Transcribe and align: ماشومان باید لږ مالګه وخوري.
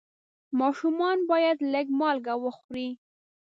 ماشومان 0.59 1.17
باید 1.31 1.57
لږ 1.73 1.87
مالګه 1.99 2.35
وخوري. 2.43 2.89